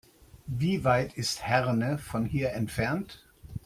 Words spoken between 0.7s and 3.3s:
weit ist Herne von hier entfernt?